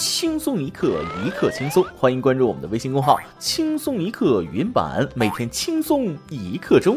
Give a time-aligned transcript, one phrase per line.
[0.00, 1.84] 轻松一刻，一刻轻松。
[1.94, 6.96] 欢迎关注我们的微信公号“轻松一刻语音版”，每天轻松一刻钟。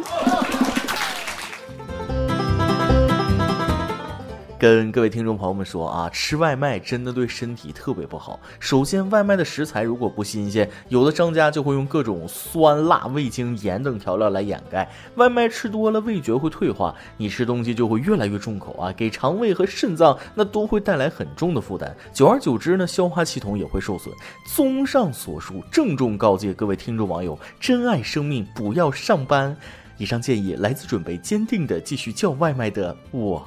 [4.63, 8.39] 跟各位听众朋友们说啊，吃外卖真的对身体特别不好。
[8.61, 14.89] 首先，外卖的食材如果不新鲜，有的商家就会用各种酸辣、味精、盐等调料来掩盖。
[15.15, 21.93] 外卖吃多了，味觉会退化，你吃东西就会越来越重口啊，给肠胃和肾脏那都会带来很重的负担。
[22.14, 24.15] 久而久之呢，消化系统也会受损。
[24.48, 29.54] 综上所述，郑重告诫各位听众网友：珍爱生命，不要上班。
[29.98, 33.45] 以上建议来自准备坚定的继续叫外卖的我。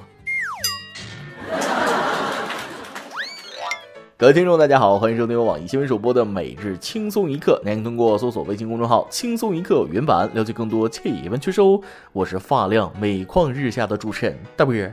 [4.19, 7.61] 各位听众，大家好，欢迎收听由网易新闻首播的每日轻松一刻。
[7.63, 11.79] 您通过搜索微信公众号“轻松一刻”原版了解更多气温趋势哦。
[12.13, 14.91] 我是发量每况日下的主持人大波儿。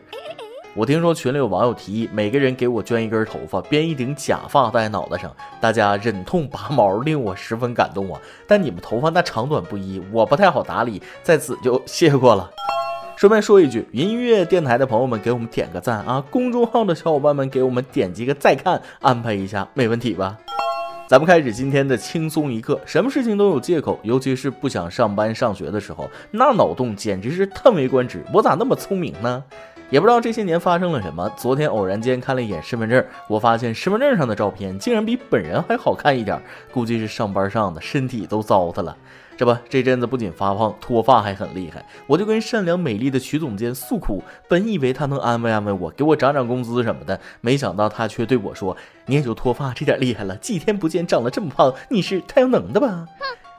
[0.75, 8.21] 我听说群里有网友提议，每个人给我捐一根头发，编一顶假发戴在脑袋上，大家忍痛拔毛，令我十分感动啊。
[8.47, 12.51] 但你们头发那长短不一，我不太好打理，在此就谢过了。
[13.25, 16.23] 顺便说一句，音乐电台的朋友们给我们点个赞啊！
[16.29, 20.37] 公众号的小伙伴们给我们点击个再看，安排一下，没问题吧？
[21.09, 22.79] 咱们开始今天的轻松一刻。
[22.85, 28.23] 什么事情都有借口，尤其是不想上班上学的时候，那脑洞简直是叹为观止。
[28.31, 29.43] 我咋那么聪明呢？
[29.89, 31.27] 也不知道这些年发生了什么。
[31.35, 36.39] 昨天偶然间看了一眼身份证，我发现身份证上的照片竟然比本人还好看一点，
[36.71, 38.95] 估计是上班上的，身体都糟蹋了。
[39.37, 41.85] 这不，这阵子不仅发胖，脱发还很厉害。
[42.07, 53.07] 我就跟善良美丽的曲总监诉苦，本以为他能安慰安慰我，给我涨涨工资什么的，没想到他却对我说：“你也就脱发这点厉害了，几天不见长了这么胖，你是太阳能的吧？”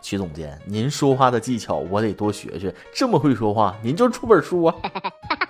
[0.01, 4.75] 曲总监，您说话的技巧我得多学学，这么会说话，您就出本书啊。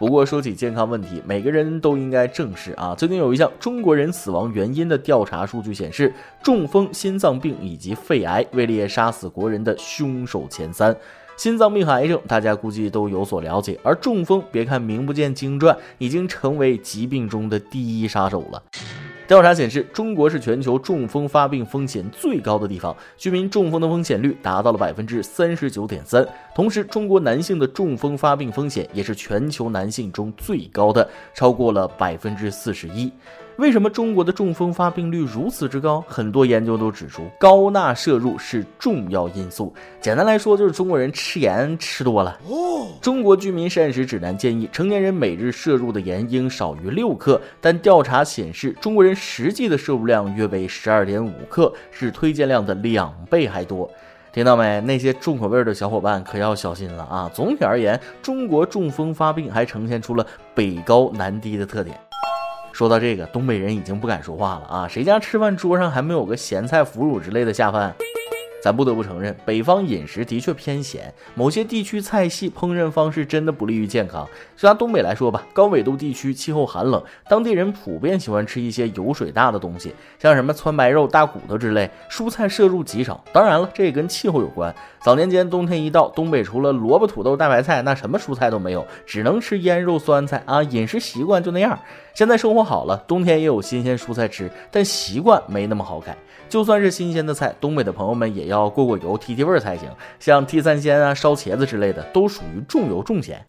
[0.00, 2.94] 不过说起健康问题，每个人都应该正视啊。
[2.96, 6.10] 最近有一项中国人死亡原因的调查数据显示，
[6.42, 10.96] 中风、心脏病以及肺癌位列杀死国人的凶手前三。
[11.36, 18.62] 心脏病和癌症大家估计都有所了解，而中风，别看名不见经传，已经成为疾病中的第一杀手了。
[19.30, 26.26] 调查显示，中国是全球中风发病风险最高的地方，居民中风的风险率达到了百分之三十九点三。
[26.52, 33.08] 同时，中国男性的中风发病风险也是全球男性中最高的，超过了百分之四十一。
[33.60, 36.02] 为什么中国的中风发病率如此之高？
[36.08, 39.70] 很多研究都指出，高钠摄入是重要因素。
[40.00, 42.40] 简单来说，就是中国人吃盐吃多了。
[42.48, 53.90] 哦中国居民膳食指南建议，成年人每日摄入的盐应少于六克，但调查显示，中国人实际的摄入量约为十二点五克，是推荐量的两倍还多。
[54.32, 54.80] 听到没？
[54.80, 57.30] 那些重口味的小伙伴可要小心了啊！
[57.34, 62.00] 总体而言，中国中风发病还呈现出了北高南低的特点。
[62.72, 64.88] 说到这个，东北人已经不敢说话了啊！
[64.88, 67.94] 谁家吃饭桌上还没有个咸菜腐乳之类的下饭？
[68.62, 74.28] 咱不得不承认，北方饮食的确偏咸，某些地区菜系烹饪方式真的不利于健康。
[74.54, 83.24] 就拿东北来说吧，高纬度地区气候寒冷，当地人普遍喜欢吃一些油水大的东西，像什么川白肉、大骨头之类，蔬菜摄入极少。
[83.32, 84.74] 当然了，这也跟气候有关。
[85.00, 91.78] 早年间冬天一到，东北除了萝卜、土豆、大白菜，那什么蔬菜都没有，只能吃腌肉、酸菜啊，饮食习惯就那样。
[92.14, 96.16] 现在生活好了，冬天也有新鲜蔬菜吃，但习惯没那么好改。
[96.48, 99.88] 就算是新鲜的菜，东北的朋友们也要过过油、提提味儿才行。
[100.18, 103.44] 像地三鲜啊、烧茄子之类的，都属于重油重咸。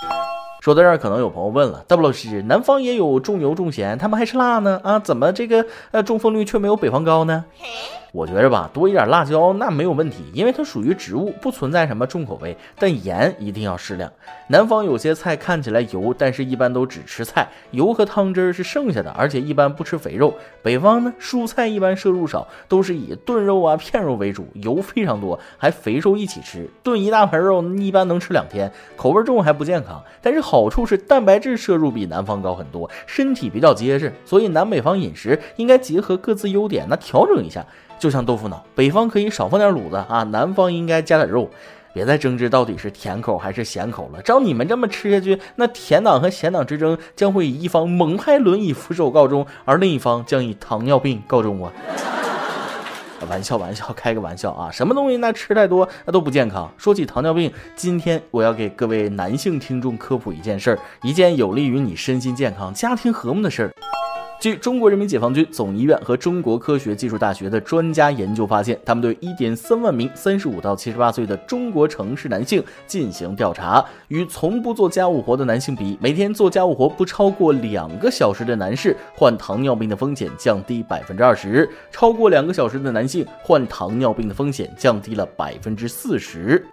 [0.61, 4.79] 说到这儿，可能有朋友问了：大不老师，南方也有重油重咸，他们还吃辣呢？
[4.83, 7.43] 啊，怎么这个呃中风率却没有北方高呢？
[7.57, 7.67] 嘿
[8.11, 12.57] 我觉着吧，多一点辣椒那没有问题，因为它属于植物，不存在什么重口味。
[12.77, 14.11] 但盐一定要适量。
[14.47, 20.33] 南方有些菜看起来油，但是一般都只吃菜，油和汤汁是剩下的，而且一般不吃肥肉。
[20.61, 26.69] 北方呢，蔬菜一般摄入少，都是以炖肉啊、片肉为主，油非常多，还肥瘦一起吃。
[26.83, 30.03] 炖一大盆肉，一般能吃两天，口味重还不健康。
[30.21, 34.11] 但是好处是蛋白质摄入比南方高很多，身体比较结实。
[34.25, 37.65] 所以南北方饮食应该结合各自优点，那调整一下。
[38.01, 41.47] 就像豆腐脑，北方可以少放点卤子啊，南方应该加点肉。
[41.93, 44.19] 别再争执到底是甜口还是咸口了。
[44.23, 51.71] 照你们这么吃下去，那甜党和咸党之争将会以一方猛拍轮椅扶手告终，而另一方将以糖尿病告终啊！
[53.29, 54.71] 玩笑玩笑，开个玩笑啊！
[54.71, 56.71] 什么东西那吃太多那都不健康。
[56.77, 63.71] 说起糖尿病，今天我要给各位男性听众科普一件事儿，一件有利于你身心健康、家庭和睦的事儿。
[64.41, 86.65] 据中国人民解放军总医院和中国科学技术大学的专家研究发现，他们对一点三万名三十五到七十八岁的中国城市男性进行调查，与从不做家务活的男性比，每天做家务活不超过两个小时的男士患糖尿病的风险降低百分之二十，超过两个小时的男性患糖尿病的风险降低了百分之四十。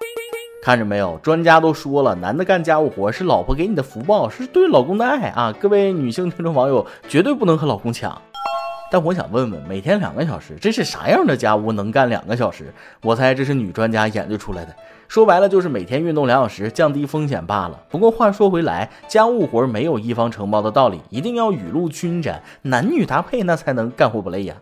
[0.61, 5.55] 看着没有，专家都说了，男的干家务活是老婆给你的福报，是对老公的爱啊！
[5.59, 8.21] 各位女性听众网友绝对不能和老公抢。
[8.91, 12.73] 但我想问问，每天两个小时，这是啥样的家务能干两个小时？
[13.03, 14.75] 我猜这是女专家研究出来的。
[15.07, 17.79] 说白了就是每天运动两小时，降低风险罢了。
[17.89, 24.57] 不过话说回来，家务活没有一方承包的道理，一定要雨露均沾，男女搭配，那才能干活不累呀。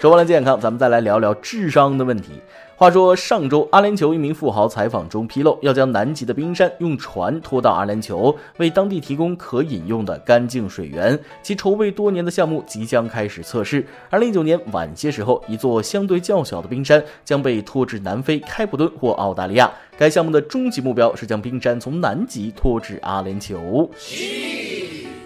[0.00, 2.40] 说完了健康，咱们再来聊聊智商的问题。
[2.76, 11.18] 话说上周，阿联酋一名富豪采访中披露，要将南极的冰山用船拖到阿联酋，为当地提供可饮用的干净水源。
[11.42, 13.84] 其筹备多年的项目即将开始测试。
[14.08, 19.68] 二零一九年晚些时候，一座相对较小的冰山将被拖至南非开普敦或澳大利亚。
[19.98, 23.90] 该项目的终极目标是将冰山从南极拖至阿联酋。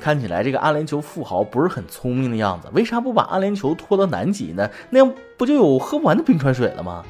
[0.03, 4.69] 看起来这个阿联酋富豪不是很聪明的样子，为啥不把阿联酋拖到南极呢？
[4.91, 7.05] 那样不就有喝不完的冰川水了吗？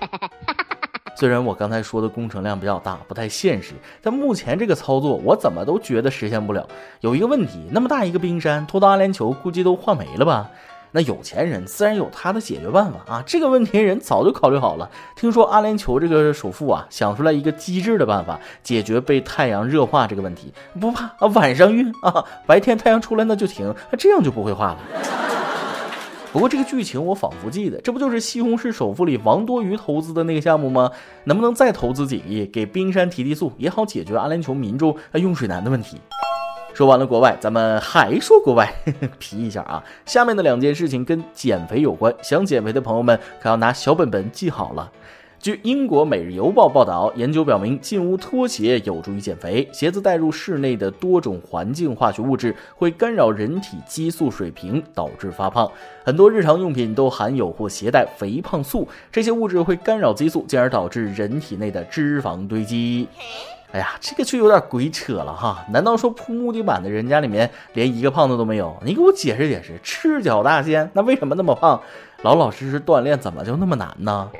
[1.16, 3.72] 虽然我刚才说的工程量比较大，不太现实，
[4.02, 6.68] 但目前这个操作我怎么都觉得实现不了。
[7.00, 10.50] 有一个问题，那么大一个冰山拖到阿联酋，估计都化没了吧？
[10.92, 13.22] 那有钱人自然有他的解决办法啊！
[13.26, 14.90] 这个问题人早就考虑好了。
[15.16, 20.52] 听说阿联酋这个首富啊，想出来一个机智的办法，解决被太阳热化这个问题。
[20.78, 24.78] 不怕啊，晚上运啊，白天太阳出来那就停，那这样就不会化了。
[26.32, 30.90] 不过这个剧情我仿佛记得，这不就是《西红柿首富》里王多鱼投资的那个项目吗？
[31.24, 35.98] 能不能再投资几亿，给冰山提提速，也好解决阿联酋民众用水难的问题？
[36.74, 38.72] 说完了国外，咱们还说国外，
[39.18, 39.82] 皮一下啊！
[40.06, 44.90] 下面的两件事情跟减肥有关，想减肥的朋友们可要拿小本本记好了。
[45.38, 49.68] 据英国《每日邮报》报道，研究表明，进屋脱鞋有助于减肥。
[49.72, 55.68] 鞋子带入室内的多种环境化学物质会干扰人体激素水平，导致发胖。
[56.04, 63.08] 很多日常用品都含有或携带肥胖素，这些物质会干扰激素，进而导致人体内的脂肪堆积。
[63.72, 65.64] 哎呀，这个就有点鬼扯了哈！
[65.70, 68.76] 难道说铺木地板的人家里面连一个胖子都没有？
[68.84, 71.80] 你给我解释解释，赤脚大仙那为什么那么胖？
[72.22, 74.30] 老老实实锻炼怎么就那么难呢？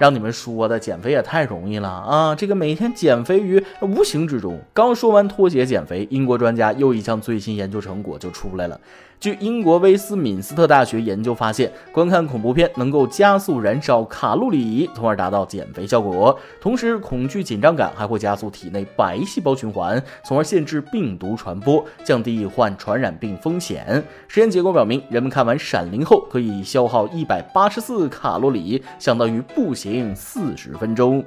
[0.00, 2.34] 让你们说的减肥也太容易了啊！
[2.34, 4.58] 这个每天减肥于无形之中。
[4.72, 8.80] 刚说完拖鞋减肥，英国专家又一项最新研究成果就出来了。
[9.20, 16.34] 据英国威斯敏斯特大学研究发现，观看恐怖片能够加速燃烧卡路里，从而达到减肥效果。
[16.58, 24.02] 同时，恐惧紧张感还会加速体内白细胞循环，从而限制病毒传播，降低患传染病风险。
[24.26, 31.22] 实验结果表明，人们看完《闪灵》后可以消耗一百八十四卡路里，相当于步行四十分钟。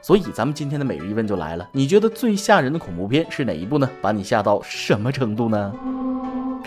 [0.00, 3.86] 所以，咱们今天的每日一问就来了：你觉得最吓人的恐怖片是哪一部呢？
[4.00, 5.70] 把你吓到什么程度呢？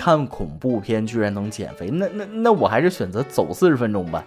[0.03, 4.21] 看恐怖片居然能减肥，那那那我还是选择走四十分钟吧。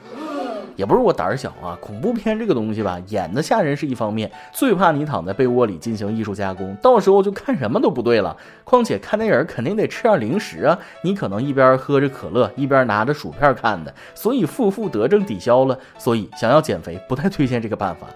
[0.75, 8.35] 也不是我胆儿小啊，恐怖片这个东西吧，演的吓人是一方面，最怕你躺在被窝里进行艺术加工，到时候就看什么都不对了。
[8.65, 15.79] 况且看电影肯定得吃点零食啊，你可能一边喝着可乐，一边拿着薯片看的，所以负负得正抵消了。
[15.99, 18.07] 所以想要减肥，不太推荐这个办法。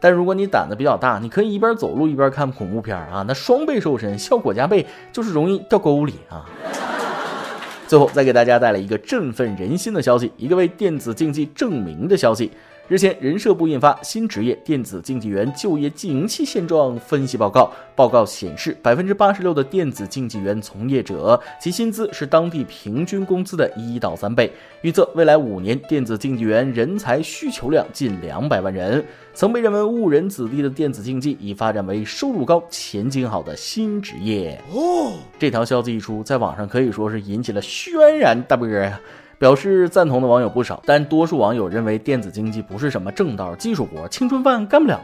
[0.00, 6.44] 但如果你胆子比较大，你可以一边走路一边看恐怖片啊，那双倍瘦身，效果加倍，就是容易掉沟里啊。
[7.86, 12.50] 最后再给大家带来一个振奋人心的消息，一个为电子竞技证明的消息。
[12.90, 17.60] 日前，人社部印发《新职业电子竞技员就业经营期现状分析报告》。
[17.94, 24.52] 报告显示，百分之八十六的电子竞技员从业者，其薪资是当地平均工资的一到三倍。
[24.82, 29.06] 预测未来五年，电子竞技员人才需求量近两百万人。
[29.34, 34.60] 曾被认为误人子弟的电子竞技，已发展为收入高、前景好的新职业。
[34.74, 39.00] 哦，这条消息一出，在网上可以说是引起了轩然大波呀。
[39.40, 45.00] 表示赞同的网友不少，但多数网友认为电子竞技不是什么正道技术活，青春饭干不了。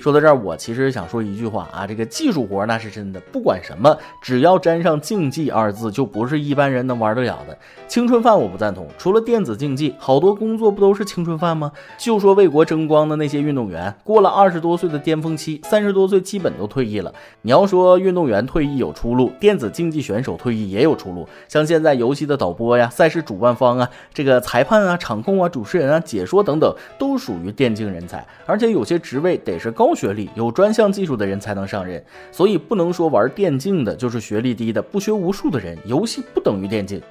[0.00, 7.58] 说到这儿，我其实想说一句话啊，这个技术活那是真的，不管什么，只要沾上竞技二字，就不是一般人能玩得了的。
[7.88, 11.72] 青春饭我不赞同，除了电子竞技，好多工作不都是青春饭吗？
[11.98, 17.12] 就说为国争光的那些运动员，过了二十多岁的巅峰期，三十多岁基本都退役了。
[17.42, 21.28] 你要说运动员退役有出路，电子竞技选手退役也有出路。
[21.48, 29.88] 像现在游戏的导播呀、赛事主办方啊、这个裁判啊、场控啊、主持人啊、解说等等，都属于电竞人才，而且有些职位得是高。
[29.98, 35.76] 学历、有专项技术的人才能上任，所以不能说玩电竞的就是学历低的、不学无术的人。
[35.84, 37.02] 游戏不等于电竞。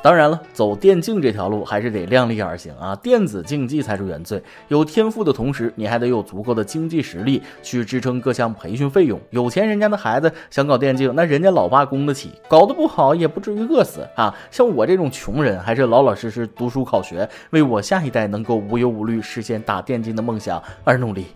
[0.00, 2.94] 当然了，走电竞这条路还是得量力而行啊！
[3.02, 4.40] 电子竞技才是原罪。
[4.68, 9.20] 有天赋的同时，你还得有足够的经济实力去支撑各项培训费用。
[9.30, 14.32] 有钱人家的孩子想搞电竞，那人家老爸供得起，搞得不好也不至于饿死啊！
[14.52, 21.26] 像我这种穷人，还是老老实实读书考学，为我下一代能够无忧无虑实现打电竞的梦想而努力。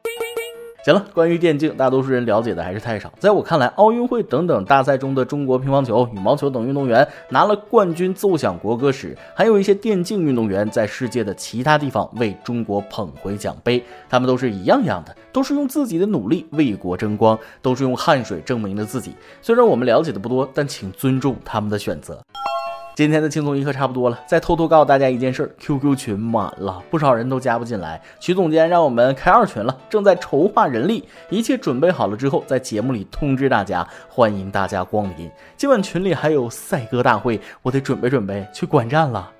[0.84, 3.12] 行了，关于电竞，大多数人了解的还是太少。
[3.20, 13.80] 在我看来，奥运会等等大赛中的中国乒乓球、羽毛球等运动员拿了冠军奏响国歌时，还有一些电竞运动员在世界的其他地方为中国捧回奖杯。
[14.10, 19.14] 他们都是一样样的，都是用自己的努力为国争光，都是用汗水证明了自己。
[19.40, 22.20] 虽然我们了解的不多，但请尊重他们的选择。
[22.94, 27.98] 今天的轻松一刻差不多了，再偷偷告诉大家一件事：QQ 群满了，不少人都加不进来。
[28.20, 35.30] 徐总监让我们开二群了，正在筹划人力，一切准备好了之后，在节目里通知大家，欢迎大家光临。
[35.56, 39.30] 今晚群里还有赛歌大会，我得准备准备去观战了。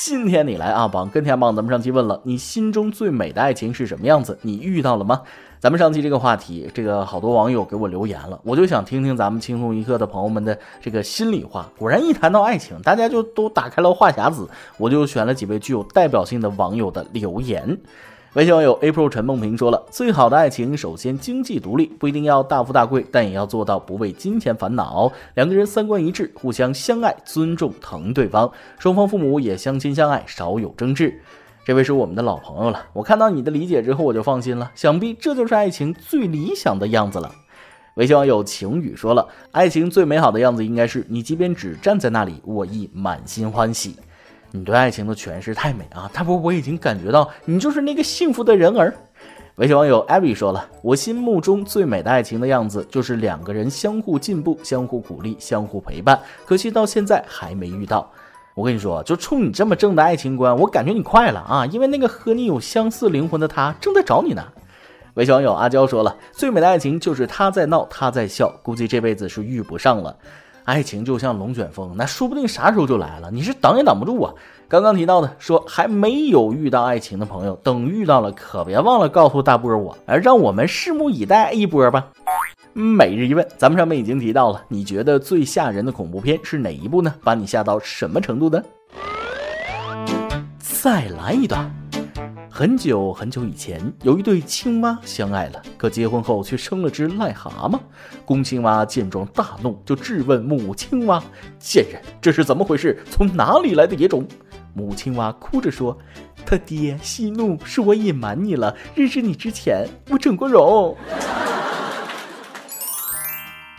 [0.00, 4.38] 今天你来啊榜跟天榜，咱们上期问了，你心中最美的爱情是什么样子？
[4.42, 5.22] 你遇到了吗？
[5.58, 11.68] 咱们上期这个话题，这个好多网友给我留言了，我就想听听咱们轻松一刻的朋友们的这个心里话。
[11.76, 14.48] 果然，一谈到爱情，大家就都打开了话匣子。
[14.76, 17.76] 我就选了几位具有代表性的网友的留言。
[18.38, 25.10] 微信网友 April 陈梦平说了：“最好的爱情，首先经济独立，不一定要大富大贵，但也要做到不为金钱烦恼。
[25.34, 31.20] 两个人三观一致，互相相爱、尊重、疼对方，双方父母也相亲相爱，少有争执。”
[31.66, 34.70] 这位是我们的老朋友了，我看到你的理解之后，我就放心了。
[34.76, 37.34] 想必这就是爱情最理想的样子了。
[37.94, 43.96] 微信网友晴雨说了，爱情最美好的样子应该是你即便只站在那里，我亦满心欢喜。
[44.50, 46.10] 你对爱情的诠释太美啊！
[46.12, 48.94] 大波，我已经感觉到你就是那个幸福的人儿。
[49.56, 56.18] 微信网友艾比说了，我心目中最美的爱情的样子就是两个人相互进步、相互鼓励、相互陪伴。
[56.46, 58.10] 可惜到现在还没遇到。
[58.54, 61.66] 我跟你说，就冲你这么正的爱情观，我感觉你快了啊！
[61.66, 64.44] 因为那个和你有相似灵魂的他正在找你呢。
[65.14, 70.16] 微信网友阿娇说了，最美的爱情就是他在闹，他在笑，估计这辈子是遇不上了。
[70.68, 74.34] 爱情就像龙卷风，那说不定啥时候就来了，你是挡也挡不住啊。
[74.68, 82.06] 刚刚提到的说还没有遇到爱情的朋友，等遇到了可别忘了告诉大波我，而让我们拭目以待一波吧。
[82.74, 87.14] 每日一问，咱们上面已经提到了，你觉得最吓人的恐怖片是哪一部呢？
[87.24, 88.62] 把你吓到什么程度呢？
[90.58, 91.87] 再来一段。
[92.58, 97.78] 很久很久以前，有一对青蛙相爱了，可结婚后却生了只癞蛤蟆。
[98.24, 101.22] 公青蛙见状大怒，就质问母青蛙
[101.60, 103.00] ：“贱人，这是怎么回事？
[103.12, 104.26] 从哪里来的野种？”
[104.74, 105.96] 母青蛙哭着说
[106.44, 108.74] ：“他爹息怒，是我隐瞒你了。
[108.96, 110.96] 认识你之前，我整过容。”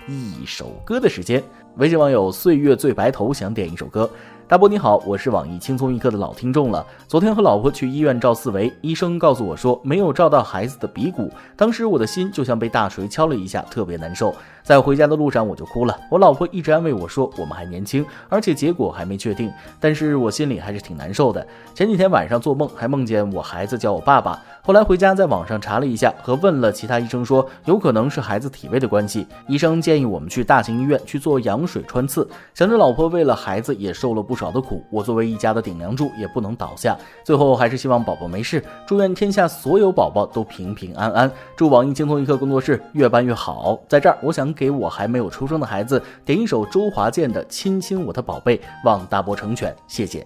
[0.08, 1.44] 一首歌的时间，
[1.78, 4.10] 微信网友岁月最白头想点一首歌。
[4.48, 6.84] 大波你好，我是网易轻松一刻的老听众了。
[7.08, 14.34] 昨天和老婆去医院照四维，医生告诉我说没有照到孩子的鼻骨，当时我的心就像被大锤敲了一下，特别难受。
[14.64, 21.46] 在回家的路上我就哭了，我老婆一直安慰我说我们还年轻，而且结果还没确定，但是我心里还是挺难受的。
[21.76, 32.28] 前几天晚上做梦还梦见我孩子叫我爸爸，后来回家在网上查了一下，和问了其他医生说有可能是孩子体位的关系，医生建议我们去大型医院去做羊水穿刺。
[32.56, 34.40] 想着老婆为了孩子也受了不。
[34.40, 36.98] 少的苦，我作为一家的顶梁柱也不能倒下。
[37.26, 41.30] 最后还是希望宝宝没事，祝愿天下所有宝宝都平平安安。
[41.58, 43.78] 祝网易轻松一刻工作室越办越好。
[43.90, 49.76] 在这儿，我想给我还没有出生的孩子点一首周华健的《亲亲我的宝贝》，望大伯成全。
[49.90, 50.26] 谢谢，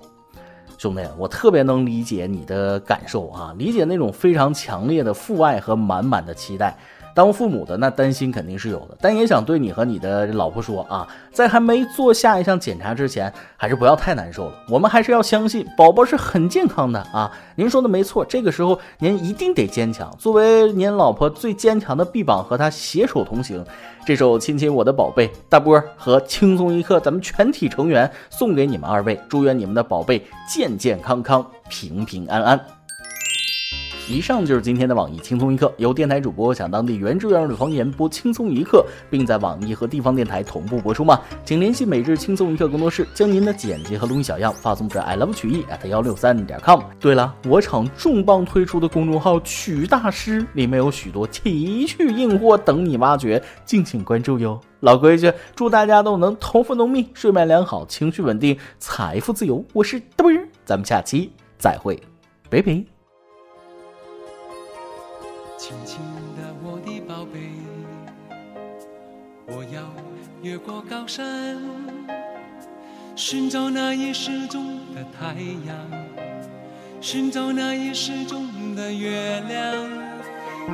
[0.77, 6.77] 兄弟，我特别能理解你的感受啊，理解那种非常强烈的父爱和满满的期待。
[7.13, 14.53] 当父母的那担心肯定是有的，但也想对你和你的老婆说啊，在还没做下一项检查之前，还是不要太难受了。
[14.69, 17.31] 我们还是要相信宝宝是很健康的啊。
[17.55, 23.63] 您说的没错，这个时候您一定得坚强，作为您老婆最坚强的臂膀，和她携手同行。
[24.05, 32.82] 这首《亲亲我的宝贝》，大波和轻松一刻，咱们全体成员送给你们二位，祝愿你们的宝贝健健康康、平平安安。
[34.09, 41.21] 以上就是今天的网易轻松一刻，由电台主播讲当地原汁原味的方言播轻松一刻，并在网易和地方电台同步播出吗？
[41.45, 46.81] 请联系每日轻松一刻工作室，将您的简介和录音小样发送至 i love 曲艺 at 幺六三点 com。
[46.99, 54.59] 对了，我厂重磅推出的公众号曲大师，里面有许多奇趣硬货等你挖掘，敬请关注哟。
[54.81, 59.63] 老规矩，祝大家都能头发浓密，睡眠良好，情绪稳定，财富自由。
[59.71, 61.97] 我是嘚儿，咱们下期再会。
[62.49, 62.92] 拜拜。
[65.63, 65.97] 轻轻
[66.35, 67.39] 的，我的宝贝，
[69.47, 69.81] 我要
[70.41, 71.57] 越过高山，
[73.15, 75.73] 寻找那已失踪的太阳，
[76.99, 79.73] 寻找那已失踪的月亮。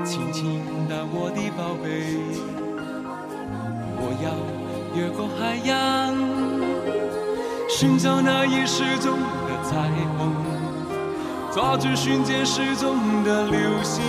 [0.04, 2.18] 轻轻的，我的宝贝，
[3.96, 4.34] 我要
[5.00, 6.18] 越过海洋，
[7.70, 10.34] 寻找那已失踪的彩虹，
[11.52, 14.04] 抓住瞬间失踪的流星。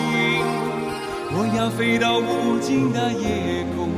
[1.33, 3.89] 我要飞到无尽的夜空，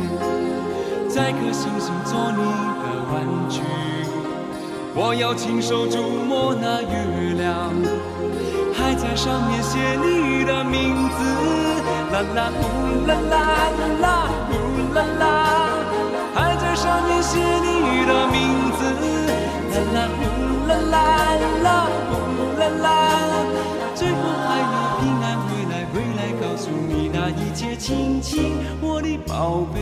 [1.09, 2.39] 摘颗星星做你
[2.83, 3.61] 的玩具。
[4.95, 7.73] 我要亲手触摸那月亮，
[8.75, 11.19] 还在上面写你的名字。
[12.13, 12.63] 啦啦呼
[13.07, 13.35] 啦啦
[14.03, 14.07] 啦
[14.47, 14.53] 呼
[14.95, 15.25] 啦啦，
[16.35, 18.81] 还在上面写你的名字。
[19.73, 20.21] 啦啦呼
[20.69, 20.95] 啦啦
[21.65, 21.67] 啦
[22.11, 22.13] 呼
[22.61, 22.87] 啦啦，
[27.23, 29.79] 把一切，亲亲我的宝贝。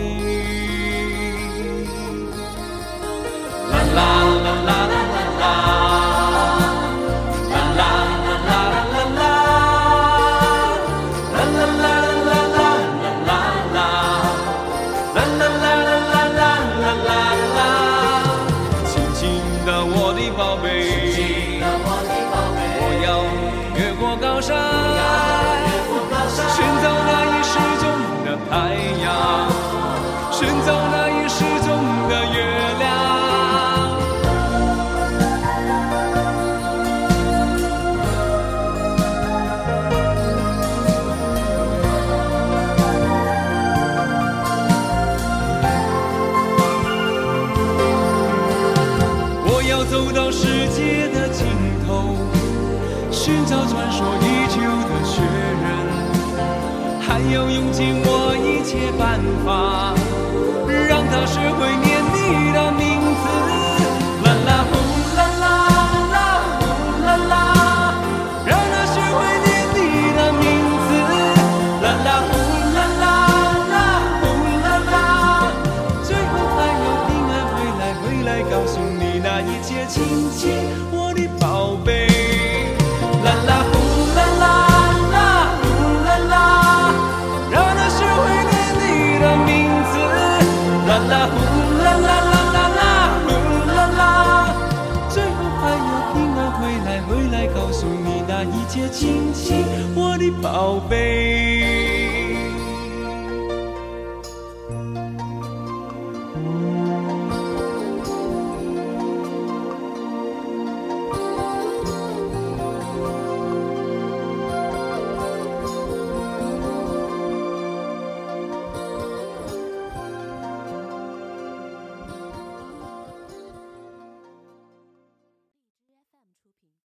[100.71, 101.20] salvation.